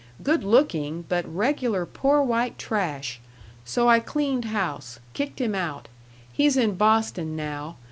[0.23, 3.19] Good looking, but regular poor white trash.
[3.65, 5.89] So I cleaned house kicked him out.
[6.33, 7.75] He's in Boston now.